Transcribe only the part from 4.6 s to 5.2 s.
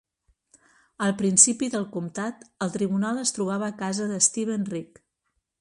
Rich.